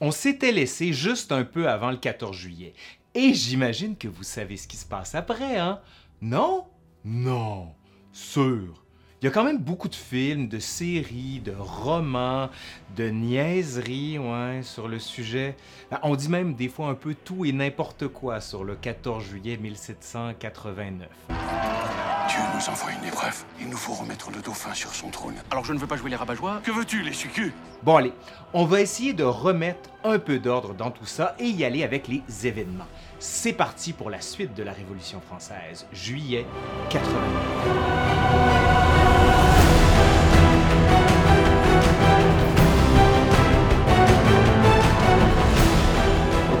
[0.00, 2.74] On s'était laissé juste un peu avant le 14 juillet.
[3.14, 5.80] Et j'imagine que vous savez ce qui se passe après, hein?
[6.22, 6.64] Non?
[7.04, 7.74] Non.
[8.12, 8.82] Sûr.
[9.22, 12.48] Il y a quand même beaucoup de films, de séries, de romans,
[12.96, 15.56] de niaiseries ouais, sur le sujet.
[15.90, 19.22] Ben, on dit même des fois un peu tout et n'importe quoi sur le 14
[19.22, 21.06] juillet 1789.
[21.28, 23.44] Dieu nous envoie une épreuve.
[23.60, 25.34] Il nous faut remettre le dauphin sur son trône.
[25.50, 27.52] Alors je ne veux pas jouer les rabat-joie Que veux-tu, les sucus?
[27.82, 28.14] Bon allez,
[28.54, 32.08] on va essayer de remettre un peu d'ordre dans tout ça et y aller avec
[32.08, 32.88] les événements.
[33.18, 36.46] C'est parti pour la suite de la Révolution française, juillet
[36.88, 38.69] 89.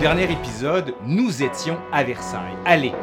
[0.00, 2.56] Dernier épisode, nous étions à Versailles.
[2.64, 2.94] Allez,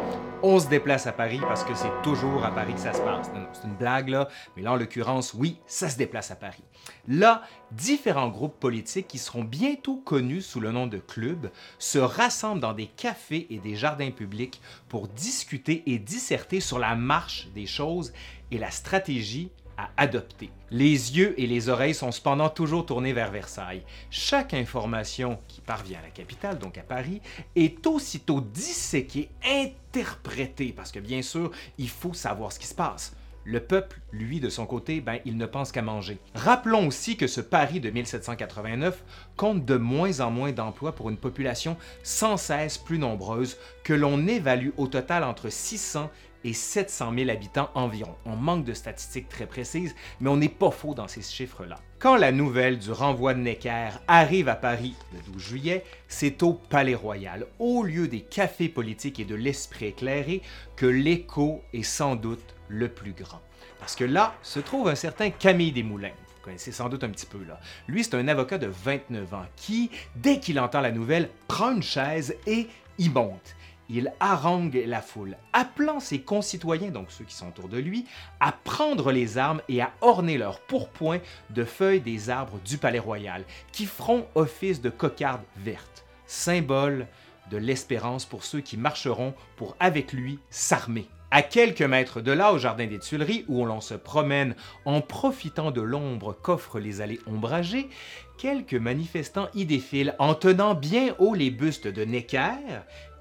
[0.41, 3.29] on se déplace à Paris parce que c'est toujours à Paris que ça se passe.
[3.53, 4.09] C'est une blague
[4.55, 6.63] mais là en l'occurrence, oui, ça se déplace à Paris.
[7.07, 12.61] Là, différents groupes politiques qui seront bientôt connus sous le nom de clubs se rassemblent
[12.61, 17.67] dans des cafés et des jardins publics pour discuter et disserter sur la marche des
[17.67, 18.11] choses
[18.49, 20.49] et la stratégie à adopter.
[20.71, 23.83] Les yeux et les oreilles sont cependant toujours tournés vers Versailles.
[24.09, 27.21] Chaque information qui parvient à la capitale, donc à Paris,
[27.55, 33.13] est aussitôt disséquée, interprétée, parce que bien sûr, il faut savoir ce qui se passe.
[33.49, 36.19] Le peuple, lui, de son côté, ben, il ne pense qu'à manger.
[36.35, 39.01] Rappelons aussi que ce Paris de 1789
[39.37, 43.55] compte de moins en moins d'emplois pour une population sans cesse plus nombreuse
[43.85, 46.11] que l'on évalue au total entre 600
[46.47, 48.15] et 700 000 habitants environ.
[48.25, 51.77] On manque de statistiques très précises, mais on n'est pas faux dans ces chiffres-là.
[51.99, 56.53] Quand la nouvelle du renvoi de Necker arrive à Paris le 12 juillet, c'est au
[56.53, 60.41] Palais Royal, au lieu des cafés politiques et de l'esprit éclairé,
[60.77, 63.41] que l'écho est sans doute le plus grand.
[63.79, 66.11] Parce que là se trouve un certain Camille Desmoulins.
[66.37, 67.59] Vous connaissez sans doute un petit peu là.
[67.89, 71.83] Lui, c'est un avocat de 29 ans qui, dès qu'il entend la nouvelle, prend une
[71.83, 73.55] chaise et y monte
[73.89, 78.05] il harangue la foule, appelant ses concitoyens, donc ceux qui sont autour de lui,
[78.39, 82.99] à prendre les armes et à orner leur pourpoint de feuilles des arbres du palais
[82.99, 87.07] royal, qui feront office de cocarde verte, symbole
[87.49, 91.07] de l'espérance pour ceux qui marcheront pour, avec lui, s'armer.
[91.29, 94.55] À quelques mètres de là, au jardin des Tuileries, où l'on se promène
[94.85, 97.89] en profitant de l'ombre qu'offrent les allées ombragées,
[98.37, 102.55] quelques manifestants y défilent en tenant bien haut les bustes de Necker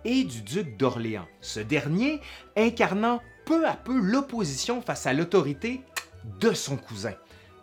[0.07, 2.21] et du duc d'Orléans, ce dernier
[2.57, 5.83] incarnant peu à peu l'opposition face à l'autorité
[6.41, 7.15] de son cousin.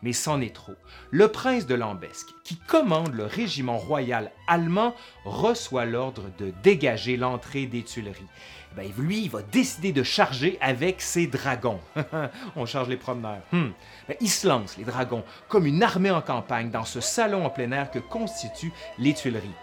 [0.02, 0.76] Mais c'en est trop.
[1.10, 4.94] Le prince de Lambesque, qui commande le régiment royal allemand,
[5.24, 8.28] reçoit l'ordre de dégager l'entrée des Tuileries.
[8.76, 11.80] Ben, lui, il va décider de charger avec ses dragons.
[12.58, 13.44] On charge les promeneurs.
[13.54, 13.70] Hmm.
[14.10, 17.50] Ben, il se lance, les dragons, comme une armée en campagne dans ce salon en
[17.50, 19.56] plein air que constituent les Tuileries.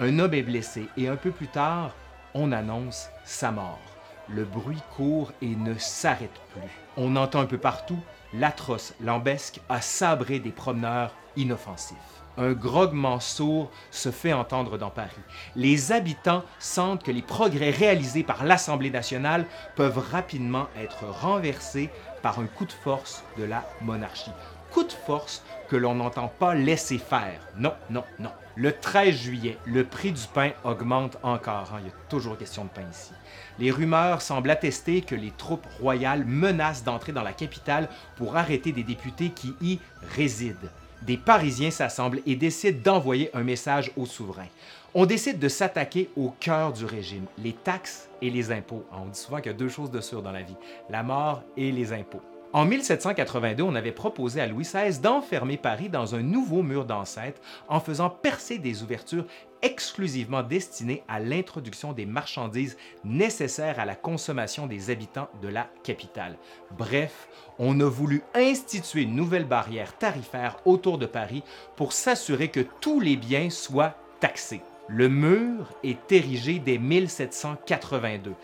[0.00, 1.94] Un homme est blessé et un peu plus tard,
[2.34, 3.80] on annonce sa mort.
[4.28, 6.70] Le bruit court et ne s'arrête plus.
[6.96, 7.98] On entend un peu partout
[8.34, 11.96] l'atroce lambesque a sabré des promeneurs inoffensifs.
[12.36, 15.12] Un grognement sourd se fait entendre dans Paris.
[15.54, 19.46] Les habitants sentent que les progrès réalisés par l'Assemblée nationale
[19.76, 21.90] peuvent rapidement être renversés
[22.22, 24.32] par un coup de force de la monarchie.
[24.72, 27.40] Coup de force que l'on n'entend pas laisser faire.
[27.56, 28.32] Non, non, non.
[28.56, 31.72] Le 13 juillet, le prix du pain augmente encore.
[31.74, 31.80] Hein.
[31.80, 33.10] Il y a toujours question de pain ici.
[33.58, 38.70] Les rumeurs semblent attester que les troupes royales menacent d'entrer dans la capitale pour arrêter
[38.70, 39.80] des députés qui y
[40.14, 40.70] résident.
[41.02, 44.46] Des Parisiens s'assemblent et décident d'envoyer un message au souverain.
[44.94, 48.86] On décide de s'attaquer au cœur du régime, les taxes et les impôts.
[48.92, 50.56] On dit souvent qu'il y a deux choses de sûres dans la vie,
[50.88, 52.22] la mort et les impôts.
[52.54, 57.34] En 1782, on avait proposé à Louis XVI d'enfermer Paris dans un nouveau mur d'enceinte
[57.66, 59.26] en faisant percer des ouvertures
[59.60, 66.38] exclusivement destinées à l'introduction des marchandises nécessaires à la consommation des habitants de la capitale.
[66.78, 67.26] Bref,
[67.58, 71.42] on a voulu instituer une nouvelle barrière tarifaire autour de Paris
[71.74, 74.62] pour s'assurer que tous les biens soient taxés.
[74.86, 78.34] Le mur est érigé dès 1782.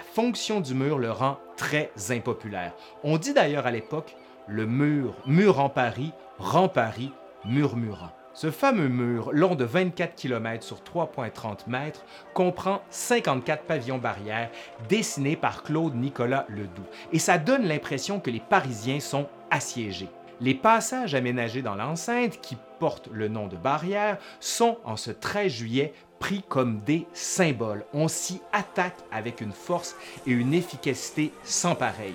[0.00, 2.72] La fonction du mur le rend très impopulaire.
[3.04, 4.16] On dit d'ailleurs à l'époque
[4.48, 7.12] le mur, mur en Paris, rend Paris
[7.44, 8.08] murmurant.
[8.32, 14.48] Ce fameux mur, long de 24 km sur 3,30 mètres, comprend 54 pavillons barrières
[14.88, 16.86] dessinés par Claude Nicolas Ledoux.
[17.12, 20.08] Et ça donne l'impression que les Parisiens sont assiégés.
[20.40, 25.52] Les passages aménagés dans l'enceinte, qui portent le nom de barrières, sont, en ce 13
[25.52, 27.84] juillet, pris comme des symboles.
[27.92, 29.96] On s'y attaque avec une force
[30.26, 32.14] et une efficacité sans pareil.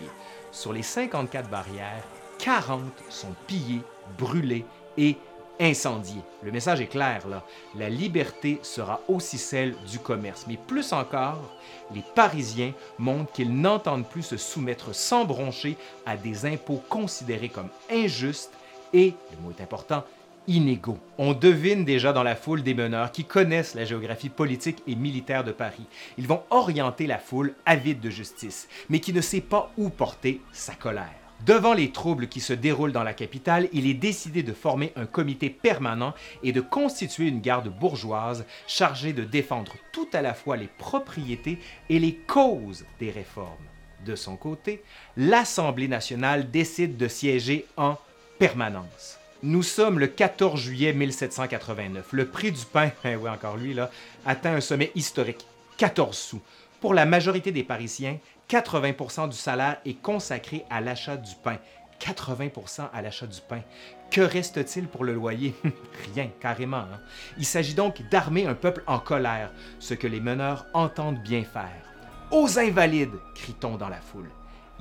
[0.52, 2.04] Sur les 54 barrières,
[2.40, 3.82] 40 sont pillées,
[4.18, 4.66] brûlées
[4.98, 5.18] et
[5.60, 6.22] incendiée.
[6.44, 7.44] Le message est clair là,
[7.76, 10.46] la liberté sera aussi celle du commerce.
[10.48, 11.56] Mais plus encore,
[11.94, 17.70] les Parisiens montrent qu'ils n'entendent plus se soumettre sans broncher à des impôts considérés comme
[17.92, 18.52] injustes
[18.94, 20.04] et, le mot est important,
[20.48, 21.00] inégaux.
[21.18, 25.44] On devine déjà dans la foule des meneurs qui connaissent la géographie politique et militaire
[25.44, 25.86] de Paris.
[26.18, 30.42] Ils vont orienter la foule avide de justice, mais qui ne sait pas où porter
[30.52, 31.14] sa colère.
[31.46, 35.06] Devant les troubles qui se déroulent dans la capitale, il est décidé de former un
[35.06, 36.14] comité permanent
[36.44, 41.60] et de constituer une garde bourgeoise chargée de défendre tout à la fois les propriétés
[41.90, 43.50] et les causes des réformes.
[44.06, 44.82] De son côté,
[45.18, 47.98] l'Assemblée nationale décide de siéger en
[48.40, 49.20] permanence.
[49.48, 52.14] Nous sommes le 14 juillet 1789.
[52.14, 53.92] Le prix du pain, eh oui, encore lui, là,
[54.26, 55.46] atteint un sommet historique,
[55.78, 56.42] 14 sous.
[56.82, 58.18] Pour la majorité des Parisiens,
[58.50, 61.60] 80% du salaire est consacré à l'achat du pain.
[62.00, 63.62] 80% à l'achat du pain.
[64.10, 65.54] Que reste-t-il pour le loyer?
[66.16, 66.78] Rien, carrément.
[66.78, 67.00] Hein.
[67.38, 71.94] Il s'agit donc d'armer un peuple en colère, ce que les meneurs entendent bien faire.
[72.32, 74.32] Aux invalides crie-t-on dans la foule.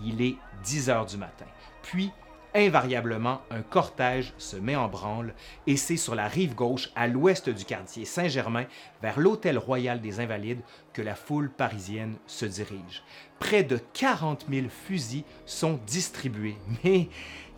[0.03, 1.45] Il est 10 heures du matin.
[1.83, 2.11] Puis,
[2.55, 5.35] invariablement, un cortège se met en branle
[5.67, 8.67] et c'est sur la rive gauche, à l'ouest du quartier Saint-Germain,
[9.03, 10.63] vers l'Hôtel Royal des Invalides,
[10.93, 13.03] que la foule parisienne se dirige.
[13.39, 17.09] Près de 40 000 fusils sont distribués, mais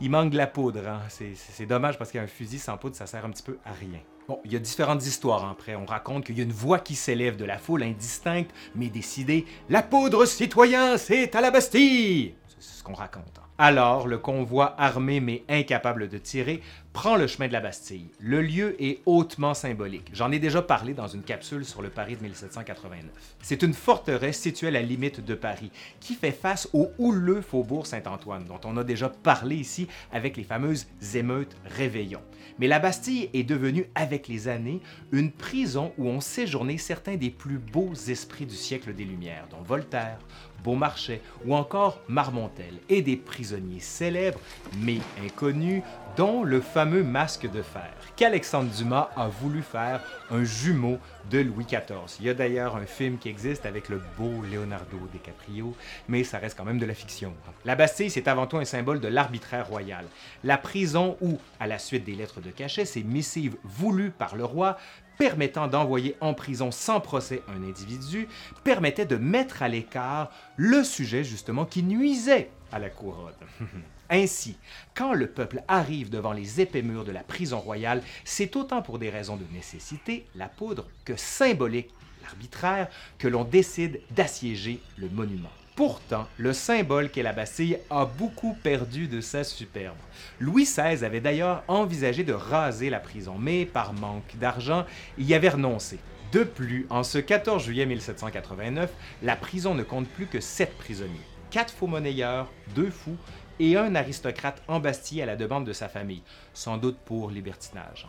[0.00, 0.86] il manque de la poudre.
[0.86, 1.02] Hein.
[1.08, 4.00] C'est dommage parce qu'un fusil sans poudre, ça sert un petit peu à rien.
[4.28, 5.52] Bon, il y a différentes histoires hein.
[5.52, 5.76] après.
[5.76, 9.44] On raconte qu'il y a une voix qui s'élève de la foule indistincte, mais décidée.
[9.68, 12.34] La poudre, citoyen, c'est à la Bastille!
[12.48, 13.38] C'est ce qu'on raconte.
[13.38, 13.45] Hein.
[13.58, 16.60] Alors, le convoi armé mais incapable de tirer
[16.92, 18.10] prend le chemin de la Bastille.
[18.20, 20.10] Le lieu est hautement symbolique.
[20.12, 23.04] J'en ai déjà parlé dans une capsule sur le Paris de 1789.
[23.42, 25.70] C'est une forteresse située à la limite de Paris
[26.00, 30.44] qui fait face au houleux faubourg Saint-Antoine dont on a déjà parlé ici avec les
[30.44, 32.20] fameuses émeutes Réveillon.
[32.58, 34.80] Mais la Bastille est devenue avec les années
[35.12, 39.62] une prison où ont séjourné certains des plus beaux esprits du siècle des Lumières, dont
[39.62, 40.18] Voltaire,
[40.64, 44.40] Beaumarchais ou encore Marmontel, et des prisonniers célèbres
[44.78, 45.82] mais inconnus,
[46.16, 50.00] dont le fameux masque de fer, qu'Alexandre Dumas a voulu faire
[50.30, 50.98] un jumeau
[51.30, 52.18] de Louis XIV.
[52.18, 55.74] Il y a d'ailleurs un film qui existe avec le beau Leonardo DiCaprio,
[56.08, 57.34] mais ça reste quand même de la fiction.
[57.64, 60.06] La Bastille, c'est avant tout un symbole de l'arbitraire royal.
[60.42, 64.44] La prison où, à la suite des lettres de cachet, ces missives voulues par le
[64.44, 64.78] roi,
[65.18, 68.28] permettant d'envoyer en prison sans procès un individu,
[68.64, 73.34] permettait de mettre à l'écart le sujet justement qui nuisait à la couronne.
[74.10, 74.56] Ainsi,
[74.94, 78.98] quand le peuple arrive devant les épais murs de la prison royale, c'est autant pour
[78.98, 81.90] des raisons de nécessité, la poudre, que symbolique,
[82.22, 85.50] l'arbitraire, que l'on décide d'assiéger le monument.
[85.76, 89.96] Pourtant, le symbole qu'est la Bastille a beaucoup perdu de sa superbe.
[90.40, 94.86] Louis XVI avait d'ailleurs envisagé de raser la prison, mais par manque d'argent,
[95.18, 95.98] il y avait renoncé.
[96.32, 98.90] De plus, en ce 14 juillet 1789,
[99.22, 101.20] la prison ne compte plus que sept prisonniers.
[101.50, 103.16] Quatre faux monnayeurs, deux fous
[103.58, 106.22] et un aristocrate embastillé à la demande de sa famille,
[106.52, 108.08] sans doute pour libertinage.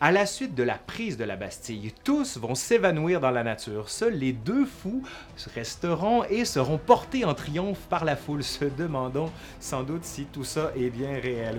[0.00, 3.88] À la suite de la prise de la Bastille, tous vont s'évanouir dans la nature.
[3.88, 5.02] Seuls les deux fous
[5.54, 10.44] resteront et seront portés en triomphe par la foule, se demandant sans doute si tout
[10.44, 11.58] ça est bien réel.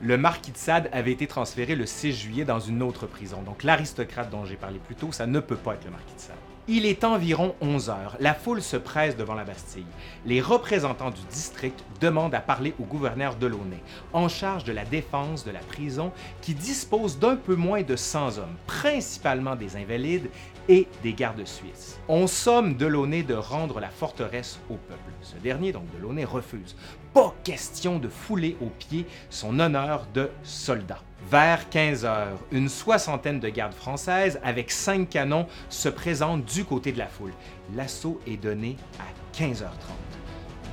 [0.00, 3.42] Le marquis de Sade avait été transféré le 6 juillet dans une autre prison.
[3.42, 6.20] Donc l'aristocrate dont j'ai parlé plus tôt, ça ne peut pas être le marquis de
[6.20, 6.51] Sade.
[6.68, 8.16] Il est environ 11 heures.
[8.20, 9.84] La foule se presse devant la Bastille.
[10.24, 15.44] Les représentants du district demandent à parler au gouverneur Delaunay, en charge de la défense
[15.44, 20.30] de la prison, qui dispose d'un peu moins de 100 hommes, principalement des invalides
[20.68, 21.98] et des gardes suisses.
[22.06, 25.00] On somme Delaunay de rendre la forteresse au peuple.
[25.20, 26.76] Ce dernier, donc Delaunay, refuse.
[27.12, 31.02] Pas question de fouler aux pieds son honneur de soldat.
[31.32, 36.92] Vers 15 heures, une soixantaine de gardes françaises avec cinq canons se présentent du côté
[36.92, 37.32] de la foule.
[37.74, 39.62] L'assaut est donné à 15h30.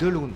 [0.02, 0.34] Delaunay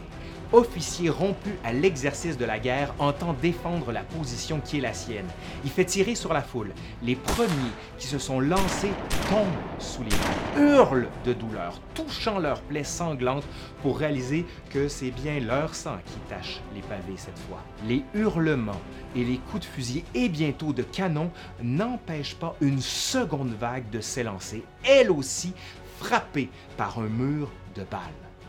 [0.53, 5.25] officier rompu à l'exercice de la guerre, entend défendre la position qui est la sienne.
[5.65, 6.71] Il fait tirer sur la foule.
[7.01, 8.91] Les premiers qui se sont lancés
[9.29, 9.47] tombent
[9.79, 13.47] sous les balles, hurlent de douleur, touchant leurs plaies sanglantes
[13.81, 17.61] pour réaliser que c'est bien leur sang qui tache les pavés cette fois.
[17.87, 18.81] Les hurlements
[19.15, 24.01] et les coups de fusil et bientôt de canon n'empêchent pas une seconde vague de
[24.01, 25.53] s'élancer, elle aussi
[25.99, 28.01] frappée par un mur de balles.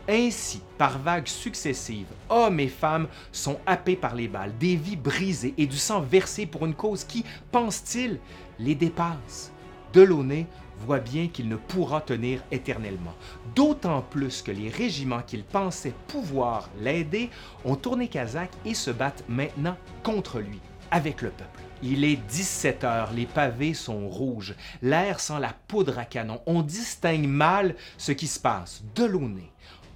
[0.07, 5.55] Ainsi, par vagues successives, hommes et femmes sont happés par les balles, des vies brisées
[5.57, 8.19] et du sang versé pour une cause qui, pense-t-il,
[8.59, 9.51] les dépasse.
[9.93, 10.45] Delaunay
[10.79, 13.13] voit bien qu'il ne pourra tenir éternellement,
[13.55, 17.29] d'autant plus que les régiments qu'il pensait pouvoir l'aider
[17.63, 20.59] ont tourné Kazakh et se battent maintenant contre lui.
[20.91, 21.61] avec le peuple.
[21.83, 26.61] Il est 17 heures, les pavés sont rouges, l'air sent la poudre à canon, on
[26.61, 28.83] distingue mal ce qui se passe.
[28.95, 29.51] Delaunay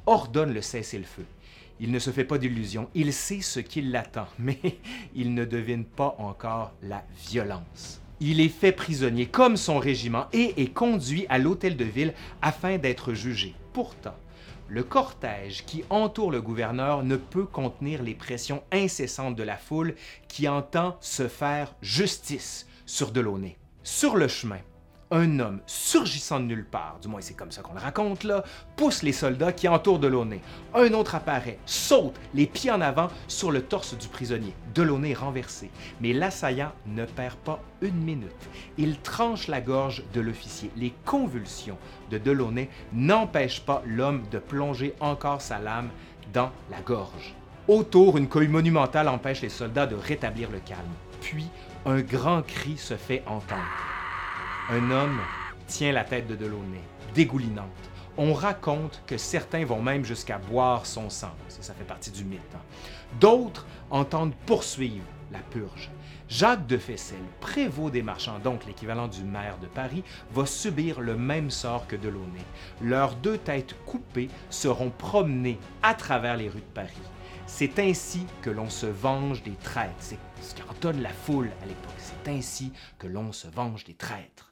[0.05, 1.25] ordonne le cessez-le-feu.
[1.79, 4.59] Il ne se fait pas d'illusions, il sait ce qui l'attend, mais
[5.15, 7.98] il ne devine pas encore la violence.
[8.21, 12.77] Il est fait prisonnier comme son régiment et est conduit à l'hôtel de ville afin
[12.77, 13.55] d'être jugé.
[13.71, 14.15] Pourtant,
[14.67, 19.95] le cortège qui entoure le gouverneur ne peut contenir les pressions incessantes de la foule
[20.27, 23.57] qui entend se faire justice sur Delaunay.
[23.83, 24.59] Sur le chemin,
[25.11, 28.43] un homme surgissant de nulle part, du moins c'est comme ça qu'on le raconte là,
[28.75, 30.41] pousse les soldats qui entourent Delaunay.
[30.73, 34.53] Un autre apparaît, saute, les pieds en avant sur le torse du prisonnier.
[34.75, 38.29] Delaunay est renversé, mais l'assaillant ne perd pas une minute.
[38.77, 40.69] Il tranche la gorge de l'officier.
[40.77, 41.77] Les convulsions
[42.11, 45.89] de Delaunay n'empêchent pas l'homme de plonger encore sa lame
[46.33, 47.35] dans la gorge.
[47.67, 50.81] Autour, une cohue monumentale empêche les soldats de rétablir le calme.
[51.21, 51.47] Puis,
[51.85, 53.88] un grand cri se fait entendre.
[54.71, 55.19] Un homme
[55.65, 56.83] tient la tête de Delaunay,
[57.15, 57.65] dégoulinante.
[58.17, 61.31] On raconte que certains vont même jusqu'à boire son sang.
[61.47, 62.41] Ça, fait partie du mythe.
[62.53, 62.61] Hein.
[63.19, 65.89] D'autres entendent poursuivre la purge.
[66.27, 71.17] Jacques de Fessel, prévôt des marchands, donc l'équivalent du maire de Paris, va subir le
[71.17, 72.45] même sort que Delaunay.
[72.79, 76.93] Leurs deux têtes coupées seront promenées à travers les rues de Paris.
[77.47, 79.95] C'est ainsi que l'on se venge des traîtres.
[79.97, 81.89] C'est ce qu'entonne la foule à l'époque.
[81.97, 84.48] C'est ainsi que l'on se venge des traîtres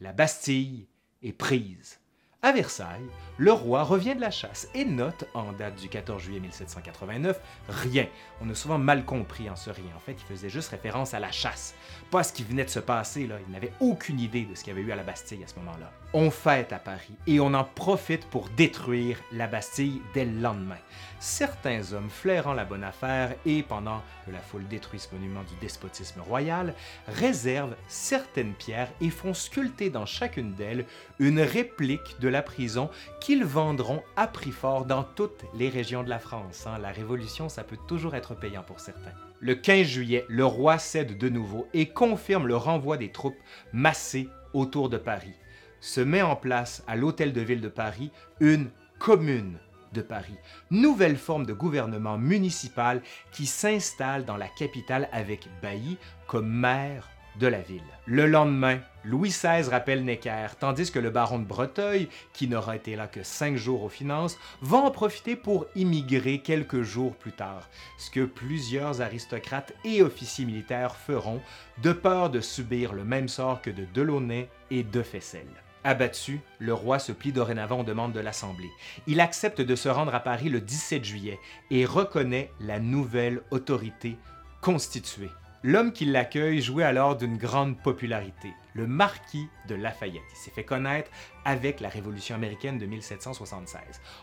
[0.00, 0.88] la Bastille
[1.22, 1.99] est prise.
[2.42, 3.04] À Versailles,
[3.36, 8.06] le roi revient de la chasse et note, en date du 14 juillet 1789, rien.
[8.40, 9.92] On a souvent mal compris en ce rien.
[9.94, 11.74] En fait, il faisait juste référence à la chasse,
[12.10, 13.28] pas à ce qui venait de se passer.
[13.46, 15.54] Il n'avait aucune idée de ce qu'il y avait eu à la Bastille à ce
[15.56, 15.92] moment-là.
[16.14, 20.78] On fête à Paris et on en profite pour détruire la Bastille dès le lendemain.
[21.18, 25.54] Certains hommes flairant la bonne affaire et, pendant que la foule détruit ce monument du
[25.60, 26.74] despotisme royal,
[27.06, 30.86] réservent certaines pierres et font sculpter dans chacune d'elles
[31.18, 36.08] une réplique de la prison qu'ils vendront à prix fort dans toutes les régions de
[36.08, 36.66] la France.
[36.66, 36.78] Hein.
[36.78, 39.12] La Révolution, ça peut toujours être payant pour certains.
[39.40, 43.38] Le 15 juillet, le roi cède de nouveau et confirme le renvoi des troupes
[43.72, 45.34] massées autour de Paris.
[45.80, 48.10] Se met en place à l'Hôtel de Ville de Paris
[48.40, 49.58] une commune
[49.92, 50.36] de Paris,
[50.70, 55.96] nouvelle forme de gouvernement municipal qui s'installe dans la capitale avec Bailly
[56.26, 57.08] comme maire
[57.40, 57.82] de la ville.
[58.06, 62.96] Le lendemain, Louis XVI rappelle Necker, tandis que le baron de Breteuil, qui n'aura été
[62.96, 67.68] là que cinq jours aux finances, va en profiter pour immigrer quelques jours plus tard,
[67.98, 71.40] ce que plusieurs aristocrates et officiers militaires feront,
[71.82, 75.46] de peur de subir le même sort que de Delaunay et de Fessel.
[75.82, 78.70] Abattu, le roi se plie dorénavant aux demandes de l'Assemblée.
[79.06, 81.38] Il accepte de se rendre à Paris le 17 juillet
[81.70, 84.18] et reconnaît la nouvelle autorité
[84.60, 85.30] constituée.
[85.62, 90.22] L'homme qui l'accueille jouait alors d'une grande popularité, le marquis de Lafayette.
[90.30, 91.10] Il s'est fait connaître
[91.44, 93.82] avec la Révolution américaine de 1776.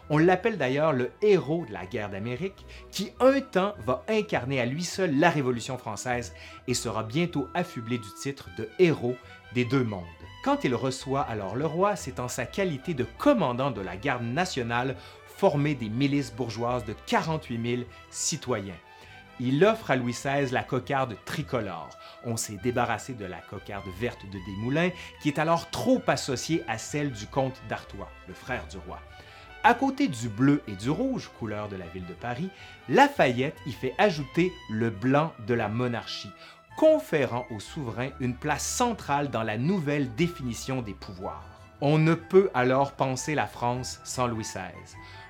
[0.09, 4.65] On l'appelle d'ailleurs le héros de la guerre d'Amérique, qui un temps va incarner à
[4.65, 6.33] lui seul la Révolution française
[6.67, 9.15] et sera bientôt affublé du titre de héros
[9.53, 10.05] des deux mondes.
[10.43, 14.23] Quand il reçoit alors le roi, c'est en sa qualité de commandant de la garde
[14.23, 14.95] nationale
[15.27, 18.73] formée des milices bourgeoises de 48 000 citoyens
[19.39, 21.89] il offre à Louis XVI la cocarde tricolore.
[22.25, 24.91] On s'est débarrassé de la cocarde verte de Desmoulins,
[25.21, 28.99] qui est alors trop associée à celle du comte d'Artois, le frère du roi.
[29.63, 32.49] À côté du bleu et du rouge, couleur de la ville de Paris,
[32.89, 36.31] Lafayette y fait ajouter le blanc de la monarchie,
[36.77, 41.43] conférant au souverain une place centrale dans la nouvelle définition des pouvoirs.
[41.81, 44.71] On ne peut alors penser la France sans Louis XVI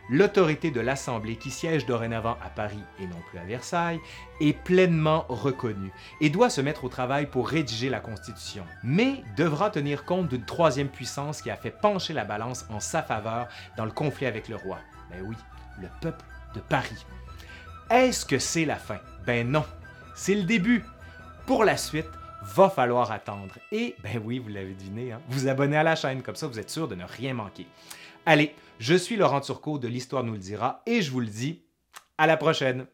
[0.10, 4.00] l'autorité de l'Assemblée qui siège dorénavant à Paris et non plus à Versailles
[4.40, 9.70] est pleinement reconnue et doit se mettre au travail pour rédiger la Constitution, mais devra
[9.70, 13.86] tenir compte d'une troisième puissance qui a fait pencher la balance en sa faveur dans
[13.86, 14.80] le conflit avec le roi.
[15.10, 15.36] Ben oui,
[15.82, 16.24] le peuple
[16.56, 17.06] de Paris.
[17.90, 19.00] Est-ce que c'est la fin?
[19.26, 19.66] Ben non,
[20.16, 20.84] c'est le début.
[21.46, 22.10] Pour la suite,
[22.44, 23.56] va falloir attendre.
[23.72, 26.60] Et, ben oui, vous l'avez deviné, hein, vous abonner à la chaîne, comme ça vous
[26.60, 27.68] êtes sûr de ne rien manquer.
[28.30, 31.62] Allez, je suis Laurent Turcot de l'Histoire nous le dira et je vous le dis,
[32.18, 32.88] à la prochaine!